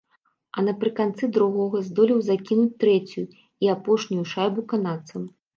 А 0.59 0.61
напрыканцы 0.67 1.29
другога 1.35 1.83
здолеў 1.91 2.23
закінуць 2.29 2.79
трэцюю 2.85 3.25
і 3.67 3.73
апошнюю 3.75 4.25
шайбу 4.33 4.61
канадцаў. 4.73 5.33